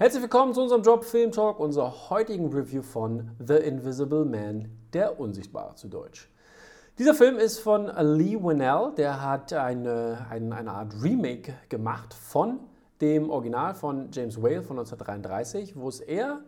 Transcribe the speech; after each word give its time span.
Herzlich 0.00 0.22
willkommen 0.22 0.54
zu 0.54 0.62
unserem 0.62 0.82
Job 0.82 1.04
Film 1.04 1.32
Talk, 1.32 1.58
unserer 1.58 1.92
heutigen 2.08 2.52
Review 2.52 2.82
von 2.82 3.32
The 3.44 3.54
Invisible 3.54 4.24
Man, 4.24 4.68
der 4.92 5.18
Unsichtbare 5.18 5.74
zu 5.74 5.88
Deutsch. 5.88 6.30
Dieser 7.00 7.14
Film 7.14 7.36
ist 7.36 7.58
von 7.58 7.86
Lee 8.16 8.36
Winnell, 8.40 8.92
der 8.96 9.20
hat 9.20 9.52
eine, 9.52 10.24
eine, 10.30 10.54
eine 10.54 10.70
Art 10.70 11.02
Remake 11.02 11.52
gemacht 11.68 12.14
von 12.14 12.60
dem 13.00 13.28
Original 13.28 13.74
von 13.74 14.10
James 14.12 14.40
Whale 14.40 14.62
von 14.62 14.78
1933, 14.78 15.74
wo 15.74 15.88
es 15.88 15.98
eher 15.98 16.42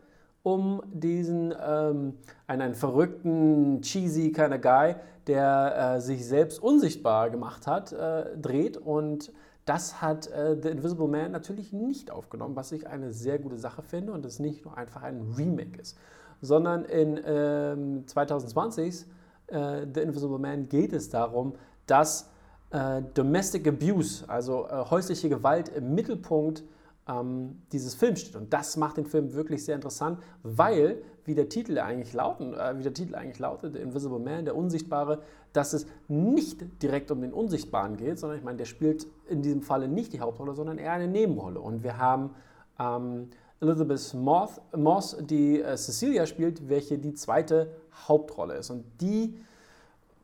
um 0.44 0.80
diesen 0.86 1.52
ähm, 1.60 2.18
einen, 2.46 2.62
einen, 2.62 2.74
verrückten, 2.76 3.82
cheesy 3.82 4.30
kind 4.30 4.54
of 4.54 4.60
Guy, 4.60 4.94
der 5.26 5.96
äh, 5.96 6.00
sich 6.00 6.24
selbst 6.24 6.62
unsichtbar 6.62 7.30
gemacht 7.30 7.66
hat, 7.66 7.90
äh, 7.90 8.26
dreht 8.36 8.76
und 8.76 9.32
das 9.64 10.00
hat 10.00 10.26
äh, 10.28 10.56
The 10.60 10.68
Invisible 10.68 11.08
Man 11.08 11.32
natürlich 11.32 11.72
nicht 11.72 12.10
aufgenommen, 12.10 12.56
was 12.56 12.72
ich 12.72 12.86
eine 12.86 13.12
sehr 13.12 13.38
gute 13.38 13.58
Sache 13.58 13.82
finde 13.82 14.12
und 14.12 14.24
es 14.24 14.38
nicht 14.38 14.64
nur 14.64 14.76
einfach 14.76 15.02
ein 15.02 15.20
Remake 15.36 15.80
ist, 15.80 15.98
sondern 16.40 16.84
in 16.84 17.20
ähm, 17.24 18.06
2020 18.06 19.06
äh, 19.48 19.86
The 19.92 20.00
Invisible 20.00 20.38
Man 20.38 20.68
geht 20.68 20.92
es 20.92 21.10
darum, 21.10 21.54
dass 21.86 22.30
äh, 22.70 23.02
Domestic 23.14 23.66
Abuse, 23.66 24.24
also 24.28 24.66
äh, 24.68 24.84
häusliche 24.90 25.28
Gewalt 25.28 25.68
im 25.68 25.94
Mittelpunkt 25.94 26.62
ähm, 27.08 27.62
dieses 27.72 27.94
Films 27.94 28.20
steht. 28.20 28.36
Und 28.36 28.52
das 28.52 28.76
macht 28.76 28.96
den 28.96 29.06
Film 29.06 29.32
wirklich 29.34 29.64
sehr 29.64 29.74
interessant, 29.74 30.18
weil, 30.42 31.02
wie 31.24 31.34
der 31.34 31.48
Titel 31.48 31.78
eigentlich, 31.78 32.12
lauten, 32.12 32.54
äh, 32.54 32.78
wie 32.78 32.82
der 32.82 32.94
Titel 32.94 33.14
eigentlich 33.14 33.38
lautet, 33.38 33.74
The 33.74 33.80
Invisible 33.80 34.18
Man, 34.18 34.44
der 34.44 34.56
Unsichtbare, 34.56 35.22
dass 35.52 35.72
es 35.72 35.86
nicht 36.08 36.82
direkt 36.82 37.10
um 37.10 37.20
den 37.20 37.32
Unsichtbaren 37.32 37.96
geht, 37.96 38.18
sondern 38.18 38.38
ich 38.38 38.44
meine, 38.44 38.58
der 38.58 38.66
spielt 38.66 39.06
in 39.28 39.42
diesem 39.42 39.62
Falle 39.62 39.88
nicht 39.88 40.12
die 40.12 40.20
Hauptrolle, 40.20 40.54
sondern 40.54 40.78
eher 40.78 40.92
eine 40.92 41.08
Nebenrolle. 41.08 41.60
Und 41.60 41.82
wir 41.82 41.98
haben 41.98 42.34
ähm, 42.78 43.28
Elizabeth 43.60 44.14
Moss, 44.14 45.16
die 45.20 45.60
äh, 45.60 45.76
Cecilia 45.76 46.26
spielt, 46.26 46.68
welche 46.68 46.98
die 46.98 47.14
zweite 47.14 47.70
Hauptrolle 48.08 48.54
ist. 48.54 48.70
Und 48.70 48.84
die 49.00 49.38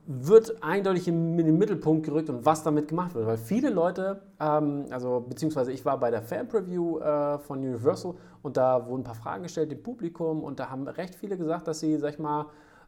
wird 0.07 0.63
eindeutig 0.63 1.09
in 1.09 1.37
den 1.37 1.59
Mittelpunkt 1.59 2.07
gerückt 2.07 2.31
und 2.31 2.47
was 2.47 2.63
damit 2.63 2.89
gemacht 2.89 3.15
wird. 3.15 3.27
Weil 3.27 3.39
viele 3.39 3.71
Leute, 3.71 4.23
ähm, 4.41 4.87
also 4.91 5.25
beziehungsweise 5.29 5.73
ich 5.73 5.85
war 5.85 5.99
bei 5.99 6.11
der 6.11 6.23
Fan-Preview 6.23 7.01
äh, 7.01 7.39
von 7.41 7.59
Universal 7.59 8.15
und 8.43 8.57
da 8.57 8.87
wurden 8.87 9.01
ein 9.01 9.05
paar 9.05 9.17
Fragen 9.17 9.43
gestellt 9.43 9.73
dem 9.73 9.83
Publikum 9.83 10.45
und 10.45 10.61
da 10.61 10.71
haben 10.71 10.87
recht 10.87 11.17
viele 11.17 11.37
gesagt, 11.37 11.67
dass 11.67 11.81
sie, 11.81 11.99
sag 11.99 12.13
ich 12.13 12.19
mal, 12.21 12.47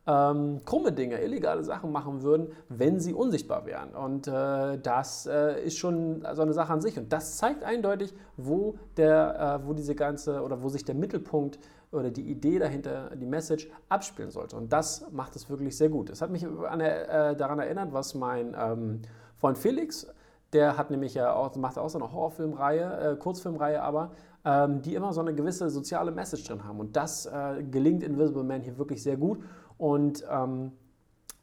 ähm, 0.08 0.60
krumme 0.64 0.90
Dinge, 0.92 1.20
illegale 1.20 1.62
Sachen 1.62 1.92
machen 1.92 2.22
würden, 2.22 2.48
wenn 2.70 2.98
sie 2.98 3.12
unsichtbar 3.12 3.66
wären. 3.66 3.94
Und 3.94 4.26
äh, 4.26 4.78
das 4.78 5.26
äh, 5.26 5.62
ist 5.62 5.76
schon 5.76 6.24
so 6.34 6.42
eine 6.42 6.54
Sache 6.54 6.72
an 6.72 6.80
sich. 6.80 6.98
Und 6.98 7.12
das 7.12 7.36
zeigt 7.36 7.62
eindeutig, 7.62 8.14
wo, 8.38 8.78
der, 8.96 9.60
äh, 9.62 9.66
wo 9.68 9.74
diese 9.74 9.94
ganze 9.94 10.42
oder 10.42 10.62
wo 10.62 10.70
sich 10.70 10.84
der 10.84 10.94
Mittelpunkt 10.94 11.58
oder 11.92 12.10
die 12.10 12.22
Idee 12.22 12.58
dahinter, 12.58 13.10
die 13.16 13.26
Message 13.26 13.70
abspielen 13.90 14.30
sollte. 14.30 14.56
Und 14.56 14.72
das 14.72 15.04
macht 15.10 15.36
es 15.36 15.50
wirklich 15.50 15.76
sehr 15.76 15.90
gut. 15.90 16.08
Es 16.08 16.22
hat 16.22 16.30
mich 16.30 16.42
der, 16.42 17.30
äh, 17.30 17.36
daran 17.36 17.58
erinnert, 17.58 17.92
was 17.92 18.14
mein 18.14 18.56
ähm, 18.58 19.02
Freund 19.36 19.58
Felix, 19.58 20.06
der 20.54 20.78
hat 20.78 20.90
nämlich 20.90 21.12
ja 21.12 21.34
auch, 21.34 21.54
macht 21.56 21.78
auch 21.78 21.90
so 21.90 21.98
eine 21.98 22.10
Horrorfilmreihe, 22.10 23.12
äh, 23.12 23.16
Kurzfilmreihe 23.16 23.82
aber, 23.82 24.12
ähm, 24.44 24.80
die 24.80 24.94
immer 24.94 25.12
so 25.12 25.20
eine 25.20 25.34
gewisse 25.34 25.68
soziale 25.68 26.10
Message 26.10 26.44
drin 26.44 26.64
haben. 26.64 26.80
Und 26.80 26.96
das 26.96 27.26
äh, 27.26 27.62
gelingt 27.70 28.02
Invisible 28.02 28.44
Man 28.44 28.62
hier 28.62 28.78
wirklich 28.78 29.02
sehr 29.02 29.18
gut. 29.18 29.40
Und 29.78 30.24
ähm, 30.30 30.72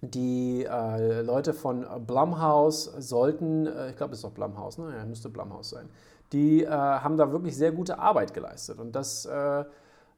die 0.01 0.65
äh, 0.65 1.21
Leute 1.21 1.53
von 1.53 1.85
Blumhouse 2.05 2.83
sollten, 2.99 3.65
äh, 3.65 3.89
ich 3.89 3.95
glaube, 3.95 4.13
es 4.13 4.19
ist 4.19 4.25
doch 4.25 4.31
Blumhouse, 4.31 4.77
ne? 4.77 4.93
Ja, 4.95 5.05
müsste 5.05 5.29
Blumhouse 5.29 5.71
sein. 5.71 5.89
Die 6.33 6.63
äh, 6.63 6.69
haben 6.69 7.17
da 7.17 7.31
wirklich 7.31 7.55
sehr 7.55 7.71
gute 7.71 7.99
Arbeit 7.99 8.33
geleistet. 8.33 8.79
Und 8.79 8.95
das 8.95 9.25
äh, 9.25 9.63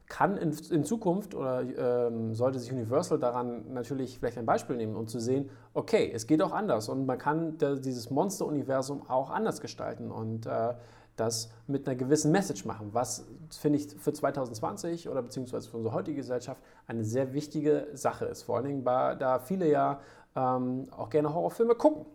kann 0.07 0.37
in, 0.37 0.55
in, 0.71 0.83
Zukunft 0.83 1.35
oder 1.35 1.61
ähm, 2.07 2.33
sollte 2.33 2.59
sich 2.59 2.71
Universal 2.71 3.19
daran 3.19 3.73
natürlich 3.73 4.19
vielleicht 4.19 4.37
ein 4.37 4.45
Beispiel 4.45 4.77
nehmen, 4.77 4.95
um 4.95 5.07
zu 5.07 5.19
sehen, 5.19 5.49
okay, 5.73 6.09
es 6.13 6.27
geht 6.27 6.41
auch 6.41 6.53
anders 6.53 6.87
und 6.87 7.05
man 7.05 7.17
kann 7.17 7.57
dieses 7.57 8.09
Monster-Universum 8.09 9.09
auch 9.09 9.29
anders 9.29 9.59
gestalten. 9.59 10.09
Und 10.09 10.45
äh, 10.45 10.73
das 11.17 11.51
mit 11.65 11.87
einer 11.87 11.97
gewissen 11.97 12.31
Message 12.31 12.63
machen, 12.65 12.89
was 12.93 13.25
finde 13.49 13.79
ich 13.79 13.95
für 13.99 14.13
2020 14.13 15.09
oder 15.09 15.21
beziehungsweise 15.21 15.69
für 15.69 15.77
unsere 15.77 15.93
heutige 15.93 16.17
Gesellschaft 16.17 16.61
eine 16.85 17.03
sehr 17.03 17.33
wichtige 17.33 17.87
Sache 17.93 18.25
ist. 18.25 18.43
Vor 18.43 18.57
allen 18.57 18.65
Dingen, 18.65 18.85
da 18.85 19.39
viele 19.39 19.69
ja 19.69 19.99
ähm, 20.35 20.85
auch 20.95 21.09
gerne 21.09 21.33
Horrorfilme 21.33 21.75
gucken. 21.75 22.05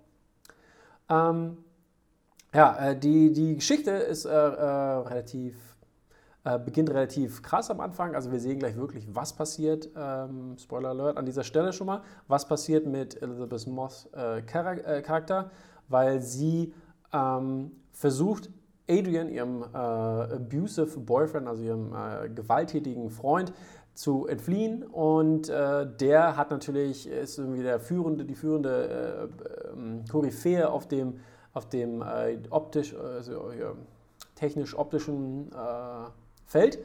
Ähm, 1.10 1.58
ja, 2.54 2.90
äh, 2.90 2.98
die, 2.98 3.32
die 3.32 3.56
Geschichte 3.56 3.90
ist 3.90 4.24
äh, 4.24 4.30
äh, 4.30 4.34
relativ, 4.34 5.56
äh, 6.44 6.58
beginnt 6.58 6.90
relativ 6.90 7.42
krass 7.42 7.70
am 7.70 7.80
Anfang. 7.80 8.14
Also 8.14 8.30
wir 8.30 8.40
sehen 8.40 8.58
gleich 8.58 8.76
wirklich, 8.76 9.06
was 9.12 9.32
passiert. 9.32 9.88
Ähm, 9.96 10.56
Spoiler 10.58 10.90
Alert 10.90 11.16
an 11.16 11.26
dieser 11.26 11.44
Stelle 11.44 11.72
schon 11.72 11.88
mal, 11.88 12.02
was 12.28 12.46
passiert 12.46 12.86
mit 12.86 13.20
Elizabeth 13.20 13.66
Moss 13.66 14.08
äh, 14.12 14.42
Charakter, 14.42 15.50
weil 15.88 16.20
sie 16.20 16.72
ähm, 17.12 17.72
versucht, 17.90 18.50
Adrian, 18.88 19.28
ihrem 19.28 19.62
äh, 19.62 19.76
abusive 19.76 21.00
Boyfriend, 21.00 21.48
also 21.48 21.62
ihrem 21.62 21.92
äh, 21.94 22.28
gewalttätigen 22.28 23.10
Freund, 23.10 23.52
zu 23.94 24.26
entfliehen 24.26 24.84
und 24.84 25.48
äh, 25.48 25.86
der 25.86 26.36
hat 26.36 26.50
natürlich, 26.50 27.06
ist 27.06 27.38
irgendwie 27.38 27.62
der 27.62 27.78
führende, 27.78 28.24
die 28.24 28.34
führende 28.34 29.30
äh, 29.38 29.70
ähm, 29.72 30.04
Koryphäe 30.10 30.70
auf 30.70 30.88
dem, 30.88 31.20
auf 31.52 31.68
dem 31.68 32.00
äh, 32.00 32.38
optisch, 32.50 32.94
also, 32.96 33.52
technisch-optischen 34.34 35.52
äh, 35.52 36.10
Feld 36.46 36.78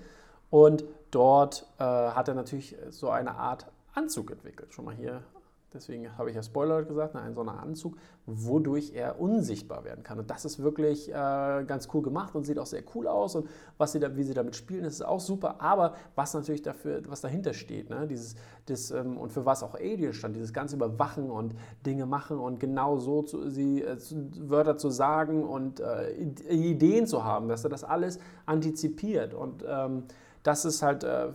und 0.50 0.84
dort 1.12 1.66
hat 1.78 2.28
er 2.28 2.36
natürlich 2.36 2.78
so 2.90 3.10
eine 3.10 3.36
Art 3.36 3.66
Anzug 3.94 4.32
entwickelt. 4.32 4.74
Schon 4.74 4.86
mal 4.86 4.96
hier 4.96 5.24
deswegen 5.74 6.18
habe 6.18 6.30
ich 6.30 6.36
ja 6.36 6.44
Spoiler 6.44 6.84
gesagt, 6.84 7.16
ein 7.16 7.34
so 7.34 7.42
einer 7.42 7.60
Anzug, 7.60 7.98
wodurch 8.26 8.94
er 8.94 9.20
unsichtbar 9.20 9.84
werden 9.84 10.04
kann. 10.04 10.20
Und 10.20 10.30
das 10.30 10.46
ist 10.46 10.60
wirklich 10.60 11.10
äh, 11.10 11.14
ganz 11.14 11.90
cool 11.94 12.02
gemacht 12.02 12.36
und 12.36 12.46
sieht 12.46 12.60
auch 12.60 12.66
sehr 12.66 12.84
cool 12.96 13.08
aus. 13.08 13.36
Und 13.36 13.50
was 13.78 13.92
sie 13.92 14.00
da, 14.00 14.16
wie 14.16 14.24
sie 14.24 14.34
damit 14.34 14.56
spielen, 14.56 14.84
ist 14.86 15.04
auch 15.04 15.20
super. 15.20 15.62
Aber 15.62 15.96
was 16.16 16.34
natürlich 16.34 16.62
dafür, 16.62 17.02
was 17.08 17.22
dahinter 17.22 17.54
steht, 17.54 17.90
ne? 17.90 18.08
dieses, 18.08 18.36
das, 18.66 18.92
ähm, 18.92 19.18
und 19.18 19.32
für 19.32 19.46
was 19.46 19.64
auch 19.64 19.76
Alien 19.76 20.14
stand, 20.14 20.36
dieses 20.36 20.54
ganze 20.54 20.76
Überwachen 20.76 21.30
und 21.30 21.56
Dinge 21.86 22.06
machen 22.06 22.40
und 22.40 22.60
genau 22.60 22.98
so 22.98 23.22
zu, 23.22 23.50
sie, 23.50 23.82
äh, 23.82 23.98
Wörter 24.40 24.78
zu 24.78 24.90
sagen 24.90 25.44
und 25.44 25.80
äh, 25.80 26.12
Ideen 26.50 27.08
zu 27.08 27.24
haben, 27.24 27.48
dass 27.48 27.64
er 27.64 27.70
das 27.70 27.84
alles 27.84 28.20
antizipiert. 28.46 29.34
Und 29.34 29.64
ähm, 29.68 30.04
das 30.44 30.66
ist 30.66 30.82
halt 30.82 31.04
äh, 31.04 31.30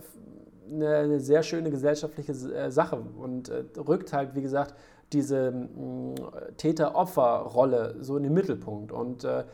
eine 0.71 1.19
sehr 1.19 1.43
schöne 1.43 1.69
gesellschaftliche 1.71 2.31
äh, 2.31 2.71
Sache 2.71 2.97
und 2.97 3.49
äh, 3.49 3.63
rückt 3.77 4.13
halt, 4.13 4.35
wie 4.35 4.41
gesagt, 4.41 4.75
diese 5.11 5.51
mm, 5.51 6.15
Täter-Opfer-Rolle 6.57 7.97
so 7.99 8.17
in 8.17 8.23
den 8.23 8.33
Mittelpunkt. 8.33 8.91
Und 8.91 9.23
äh, 9.23 9.45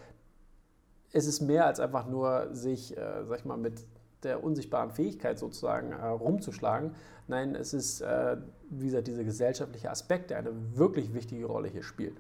es 1.12 1.28
ist 1.28 1.42
mehr 1.42 1.66
als 1.66 1.80
einfach 1.80 2.08
nur 2.08 2.54
sich, 2.54 2.98
äh, 2.98 3.26
sag 3.26 3.40
ich 3.40 3.46
mal, 3.46 3.58
mit 3.58 3.86
der 4.24 4.44
unsichtbaren 4.44 4.92
Fähigkeit 4.92 5.40
sozusagen 5.40 5.92
äh, 5.92 6.06
rumzuschlagen. 6.06 6.96
Nein, 7.28 7.56
es 7.56 7.74
ist, 7.74 8.02
äh, 8.02 8.38
wie 8.70 8.86
gesagt, 8.86 9.08
dieser 9.08 9.24
gesellschaftliche 9.24 9.90
Aspekt, 9.90 10.30
der 10.30 10.40
eine 10.40 10.52
wirklich 10.76 11.14
wichtige 11.14 11.46
Rolle 11.46 11.70
hier 11.70 11.84
spielt. 11.84 12.20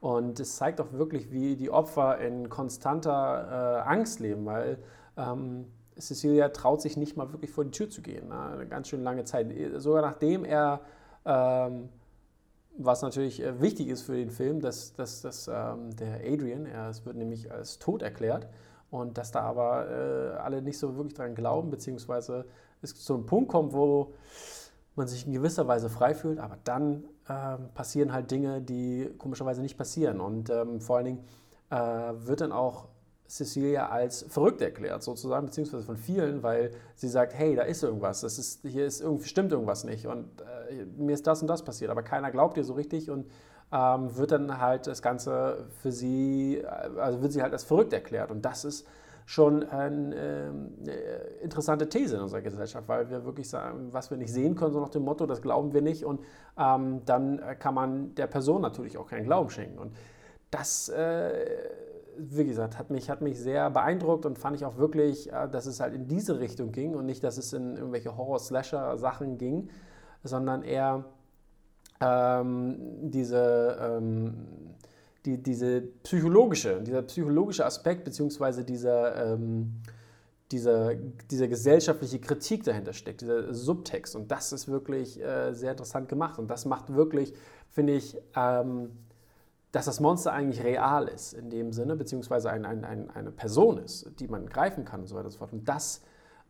Und 0.00 0.40
es 0.40 0.56
zeigt 0.56 0.80
auch 0.80 0.92
wirklich, 0.92 1.30
wie 1.30 1.56
die 1.56 1.70
Opfer 1.70 2.18
in 2.18 2.48
konstanter 2.48 3.86
Angst 3.86 4.18
leben, 4.18 4.44
weil 4.44 4.78
ähm, 5.16 5.66
Cecilia 5.98 6.48
traut 6.48 6.80
sich 6.80 6.96
nicht 6.96 7.16
mal 7.16 7.32
wirklich 7.32 7.50
vor 7.50 7.64
die 7.64 7.70
Tür 7.70 7.90
zu 7.90 8.02
gehen. 8.02 8.28
Ne? 8.28 8.40
Eine 8.40 8.66
ganz 8.66 8.88
schön 8.88 9.02
lange 9.02 9.24
Zeit. 9.24 9.52
Sogar 9.76 10.02
nachdem 10.02 10.44
er, 10.44 10.80
ähm, 11.24 11.88
was 12.76 13.02
natürlich 13.02 13.42
äh, 13.42 13.60
wichtig 13.60 13.88
ist 13.88 14.02
für 14.02 14.16
den 14.16 14.30
Film, 14.30 14.60
dass, 14.60 14.94
dass, 14.94 15.22
dass 15.22 15.48
ähm, 15.48 15.94
der 15.96 16.20
Adrian, 16.24 16.66
er, 16.66 16.88
es 16.88 17.04
wird 17.04 17.16
nämlich 17.16 17.50
als 17.52 17.78
tot 17.78 18.02
erklärt 18.02 18.48
und 18.90 19.18
dass 19.18 19.30
da 19.30 19.40
aber 19.40 19.88
äh, 19.90 20.36
alle 20.38 20.62
nicht 20.62 20.78
so 20.78 20.96
wirklich 20.96 21.14
dran 21.14 21.34
glauben, 21.34 21.70
beziehungsweise 21.70 22.46
es 22.82 22.94
zu 22.94 23.14
einem 23.14 23.26
Punkt 23.26 23.50
kommt, 23.50 23.72
wo 23.72 24.14
man 24.94 25.08
sich 25.08 25.26
in 25.26 25.32
gewisser 25.32 25.66
Weise 25.68 25.88
frei 25.88 26.14
fühlt, 26.14 26.38
aber 26.38 26.58
dann 26.64 27.04
ähm, 27.28 27.70
passieren 27.74 28.12
halt 28.12 28.30
Dinge, 28.30 28.60
die 28.60 29.10
komischerweise 29.18 29.62
nicht 29.62 29.78
passieren. 29.78 30.20
Und 30.20 30.50
ähm, 30.50 30.80
vor 30.80 30.96
allen 30.96 31.06
Dingen 31.06 31.24
äh, 31.70 31.76
wird 31.76 32.40
dann 32.40 32.52
auch 32.52 32.88
Cecilia 33.32 33.88
als 33.88 34.26
verrückt 34.28 34.60
erklärt, 34.60 35.02
sozusagen, 35.02 35.46
beziehungsweise 35.46 35.84
von 35.84 35.96
vielen, 35.96 36.42
weil 36.42 36.72
sie 36.94 37.08
sagt, 37.08 37.32
hey, 37.32 37.56
da 37.56 37.62
ist 37.62 37.82
irgendwas, 37.82 38.20
das 38.20 38.38
ist, 38.38 38.60
hier 38.62 38.84
ist 38.84 39.00
irgendwie, 39.00 39.26
stimmt 39.26 39.52
irgendwas 39.52 39.84
nicht 39.84 40.06
und 40.06 40.26
äh, 40.42 40.84
mir 40.98 41.14
ist 41.14 41.26
das 41.26 41.40
und 41.40 41.48
das 41.48 41.64
passiert, 41.64 41.90
aber 41.90 42.02
keiner 42.02 42.30
glaubt 42.30 42.58
ihr 42.58 42.64
so 42.64 42.74
richtig 42.74 43.08
und 43.08 43.24
ähm, 43.72 44.14
wird 44.18 44.32
dann 44.32 44.60
halt 44.60 44.86
das 44.86 45.00
Ganze 45.00 45.66
für 45.80 45.92
sie, 45.92 46.58
äh, 46.58 46.66
also 46.66 47.22
wird 47.22 47.32
sie 47.32 47.40
halt 47.40 47.54
als 47.54 47.64
verrückt 47.64 47.94
erklärt 47.94 48.30
und 48.30 48.44
das 48.44 48.66
ist 48.66 48.86
schon 49.24 49.62
eine 49.62 50.52
äh, 50.86 51.42
interessante 51.42 51.88
These 51.88 52.16
in 52.16 52.22
unserer 52.22 52.42
Gesellschaft, 52.42 52.86
weil 52.86 53.08
wir 53.08 53.24
wirklich 53.24 53.48
sagen, 53.48 53.88
was 53.92 54.10
wir 54.10 54.18
nicht 54.18 54.32
sehen 54.32 54.56
können, 54.56 54.74
so 54.74 54.80
nach 54.80 54.90
dem 54.90 55.04
Motto, 55.04 55.24
das 55.24 55.40
glauben 55.40 55.72
wir 55.72 55.80
nicht 55.80 56.04
und 56.04 56.20
ähm, 56.58 57.00
dann 57.06 57.40
kann 57.58 57.72
man 57.72 58.14
der 58.14 58.26
Person 58.26 58.60
natürlich 58.60 58.98
auch 58.98 59.08
keinen 59.08 59.24
Glauben 59.24 59.48
schenken 59.48 59.78
und 59.78 59.96
das 60.50 60.90
äh, 60.90 61.32
wie 62.16 62.44
gesagt, 62.44 62.78
hat 62.78 62.90
mich, 62.90 63.10
hat 63.10 63.20
mich 63.20 63.38
sehr 63.38 63.70
beeindruckt 63.70 64.26
und 64.26 64.38
fand 64.38 64.56
ich 64.56 64.64
auch 64.64 64.76
wirklich, 64.76 65.32
äh, 65.32 65.48
dass 65.48 65.66
es 65.66 65.80
halt 65.80 65.94
in 65.94 66.08
diese 66.08 66.40
Richtung 66.40 66.72
ging 66.72 66.94
und 66.94 67.06
nicht, 67.06 67.22
dass 67.24 67.38
es 67.38 67.52
in 67.52 67.76
irgendwelche 67.76 68.16
Horror-Slasher-Sachen 68.16 69.38
ging, 69.38 69.68
sondern 70.22 70.62
eher 70.62 71.04
ähm, 72.00 73.10
diese, 73.10 73.78
ähm, 73.80 74.34
die, 75.24 75.42
diese 75.42 75.82
psychologische, 76.02 76.82
dieser 76.82 77.02
psychologische 77.02 77.64
Aspekt, 77.64 78.04
beziehungsweise 78.04 78.64
dieser, 78.64 79.32
ähm, 79.32 79.74
dieser, 80.50 80.94
dieser 80.94 81.48
gesellschaftliche 81.48 82.18
Kritik 82.18 82.64
dahinter 82.64 82.92
steckt, 82.92 83.22
dieser 83.22 83.54
Subtext. 83.54 84.14
Und 84.16 84.30
das 84.30 84.52
ist 84.52 84.68
wirklich 84.68 85.20
äh, 85.20 85.54
sehr 85.54 85.70
interessant 85.72 86.08
gemacht. 86.08 86.38
Und 86.38 86.48
das 86.48 86.66
macht 86.66 86.92
wirklich, 86.92 87.32
finde 87.70 87.94
ich, 87.94 88.18
ähm, 88.36 88.90
dass 89.72 89.86
das 89.86 90.00
Monster 90.00 90.32
eigentlich 90.32 90.62
real 90.62 91.08
ist 91.08 91.32
in 91.32 91.50
dem 91.50 91.72
Sinne, 91.72 91.96
beziehungsweise 91.96 92.50
ein, 92.50 92.64
ein, 92.64 92.84
ein, 92.84 93.10
eine 93.10 93.30
Person 93.30 93.78
ist, 93.78 94.10
die 94.20 94.28
man 94.28 94.46
greifen 94.46 94.84
kann 94.84 95.00
und 95.00 95.06
so 95.06 95.16
weiter 95.16 95.24
und 95.24 95.30
so 95.32 95.38
fort. 95.38 95.52
Und 95.52 95.68
das 95.68 96.02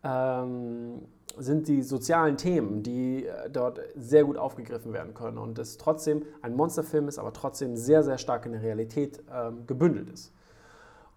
ähm, 0.02 1.02
sind 1.38 1.68
die 1.68 1.82
sozialen 1.82 2.36
Themen, 2.36 2.82
die 2.82 3.26
äh, 3.26 3.48
dort 3.48 3.80
sehr 3.96 4.24
gut 4.24 4.36
aufgegriffen 4.36 4.92
werden 4.92 5.14
können 5.14 5.38
und 5.38 5.58
es 5.58 5.78
trotzdem 5.78 6.24
ein 6.42 6.54
Monsterfilm 6.56 7.06
ist, 7.06 7.18
aber 7.18 7.32
trotzdem 7.32 7.76
sehr, 7.76 8.02
sehr 8.02 8.18
stark 8.18 8.44
in 8.44 8.52
der 8.52 8.62
Realität 8.62 9.22
ähm, 9.32 9.66
gebündelt 9.68 10.10
ist. 10.10 10.32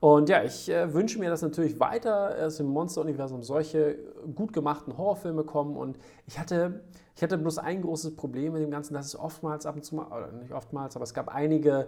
Und 0.05 0.29
ja, 0.29 0.43
ich 0.43 0.69
äh, 0.69 0.93
wünsche 0.93 1.17
mir, 1.17 1.31
dass 1.31 1.41
natürlich 1.41 1.79
weiter 1.79 2.35
aus 2.45 2.57
dem 2.57 2.67
Monster-Universum 2.67 3.41
solche 3.41 3.97
gut 4.35 4.53
gemachten 4.53 4.99
Horrorfilme 4.99 5.43
kommen. 5.43 5.75
Und 5.75 5.97
ich 6.27 6.37
hatte, 6.37 6.83
ich 7.15 7.23
hatte 7.23 7.39
bloß 7.39 7.57
ein 7.57 7.81
großes 7.81 8.15
Problem 8.15 8.53
mit 8.53 8.61
dem 8.61 8.69
Ganzen, 8.69 8.93
dass 8.93 9.07
es 9.07 9.19
oftmals 9.19 9.65
ab 9.65 9.77
und 9.77 9.83
zu 9.83 9.95
mal, 9.95 10.05
oder 10.05 10.31
nicht 10.31 10.53
oftmals, 10.53 10.95
aber 10.95 11.05
es 11.05 11.15
gab 11.15 11.33
einige 11.33 11.87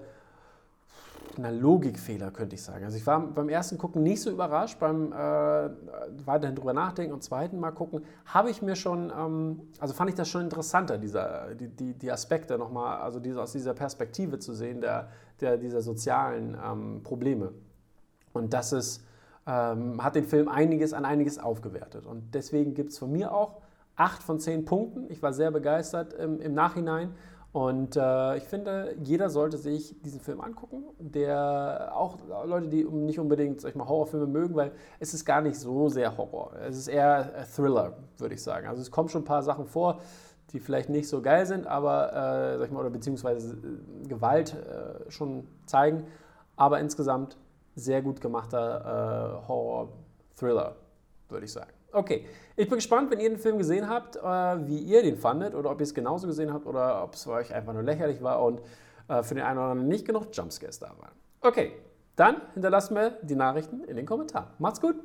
na, 1.38 1.52
Logikfehler, 1.52 2.32
könnte 2.32 2.56
ich 2.56 2.64
sagen. 2.64 2.86
Also 2.86 2.98
ich 2.98 3.06
war 3.06 3.20
beim 3.20 3.50
ersten 3.50 3.78
Gucken 3.78 4.02
nicht 4.02 4.20
so 4.20 4.32
überrascht, 4.32 4.80
beim 4.80 5.14
äh, 5.14 5.70
weiterhin 6.26 6.56
drüber 6.56 6.74
nachdenken 6.74 7.14
und 7.14 7.22
zweiten 7.22 7.60
Mal 7.60 7.70
gucken, 7.70 8.04
habe 8.26 8.50
ich 8.50 8.64
mir 8.64 8.76
schon, 8.76 9.14
ähm, 9.16 9.62
also 9.80 9.94
fand 9.94 10.10
ich 10.10 10.16
das 10.16 10.28
schon 10.28 10.42
interessanter, 10.42 10.98
dieser, 10.98 11.54
die, 11.54 11.68
die, 11.68 11.94
die 11.94 12.12
Aspekte 12.12 12.58
nochmal, 12.58 12.98
also 12.98 13.20
diese, 13.20 13.40
aus 13.40 13.52
dieser 13.52 13.76
Perspektive 13.76 14.40
zu 14.40 14.56
sehen, 14.56 14.82
der, 14.82 15.10
der, 15.40 15.58
dieser 15.58 15.82
sozialen 15.82 16.58
ähm, 16.66 17.04
Probleme. 17.04 17.52
Und 18.38 18.54
das 18.54 18.74
ist, 18.74 19.04
ähm, 19.46 20.04
hat 20.04 20.16
den 20.16 20.26
Film 20.26 20.48
einiges 20.48 20.94
an 20.94 21.06
einiges 21.06 21.40
aufgewertet. 21.40 22.06
Und 22.06 22.34
deswegen 22.34 22.74
gibt 22.74 22.92
es 22.92 22.98
von 22.98 23.12
mir 23.12 23.34
auch 23.34 23.62
acht 23.96 24.24
von 24.24 24.40
zehn 24.40 24.66
Punkten. 24.66 25.10
Ich 25.10 25.22
war 25.22 25.34
sehr 25.34 25.52
begeistert 25.52 26.14
im, 26.14 26.40
im 26.40 26.54
Nachhinein. 26.54 27.14
Und 27.54 27.96
äh, 27.96 28.38
ich 28.38 28.44
finde, 28.44 28.96
jeder 29.02 29.30
sollte 29.30 29.58
sich 29.58 30.00
diesen 30.04 30.20
Film 30.20 30.42
angucken, 30.42 30.84
der 31.00 31.92
auch 31.96 32.18
Leute, 32.46 32.68
die 32.68 32.84
nicht 32.84 33.20
unbedingt 33.20 33.62
sag 33.62 33.70
ich 33.70 33.76
mal, 33.76 33.88
Horrorfilme 33.88 34.28
mögen, 34.28 34.56
weil 34.56 34.74
es 35.00 35.14
ist 35.14 35.26
gar 35.26 35.42
nicht 35.42 35.58
so 35.58 35.90
sehr 35.90 36.18
Horror. 36.18 36.52
Es 36.68 36.78
ist 36.78 36.88
eher 36.88 37.46
Thriller, 37.56 37.94
würde 38.18 38.36
ich 38.36 38.44
sagen. 38.44 38.68
Also 38.68 38.82
es 38.82 38.92
kommen 38.92 39.10
schon 39.10 39.22
ein 39.22 39.26
paar 39.26 39.42
Sachen 39.42 39.66
vor, 39.66 40.02
die 40.52 40.60
vielleicht 40.60 40.90
nicht 40.90 41.10
so 41.10 41.22
geil 41.22 41.46
sind, 41.46 41.66
aber 41.68 42.10
äh, 42.14 42.58
sag 42.60 42.68
ich 42.68 42.72
mal, 42.72 42.82
oder 42.82 42.90
beziehungsweise 42.90 43.56
äh, 43.56 44.08
Gewalt 44.08 44.54
äh, 44.54 45.10
schon 45.10 45.48
zeigen. 45.66 46.04
Aber 46.58 46.80
insgesamt 46.80 47.38
sehr 47.78 48.02
gut 48.02 48.20
gemachter 48.20 49.42
äh, 49.44 49.48
Horror-Thriller, 49.48 50.76
würde 51.30 51.46
ich 51.46 51.54
sagen. 51.54 51.72
Okay, 51.94 52.26
ich 52.56 52.68
bin 52.68 52.78
gespannt, 52.78 53.10
wenn 53.12 53.20
ihr 53.20 53.30
den 53.30 53.40
Film 53.40 53.58
gesehen 53.58 53.88
habt, 53.88 54.18
äh, 54.18 54.20
wie 54.68 54.80
ihr 54.80 55.04
den 55.04 55.16
fandet 55.16 55.56
oder 55.56 55.72
ob 55.72 55.80
ihr 55.80 55.84
es 55.84 55.94
genauso 55.94 56.28
gesehen 56.28 56.52
habt 56.52 56.66
oder 56.66 57.04
ob 57.04 57.14
es 57.14 57.24
für 57.24 57.32
euch 57.32 57.54
einfach 57.54 57.74
nur 57.74 57.84
lächerlich 57.84 58.22
war 58.22 58.44
und 58.44 58.62
äh, 59.08 59.24
für 59.24 59.36
den 59.36 59.44
einen 59.44 59.58
oder 59.58 59.68
anderen 59.70 59.88
nicht 59.88 60.06
genug 60.06 60.28
Jumpscares 60.34 60.80
da 60.80 60.90
waren. 60.98 61.14
Okay, 61.42 61.74
dann 62.16 62.42
hinterlasst 62.54 62.92
mir 62.92 63.18
die 63.22 63.36
Nachrichten 63.36 63.84
in 63.84 63.96
den 63.96 64.06
Kommentaren. 64.06 64.48
Macht's 64.60 64.82
gut! 64.82 64.96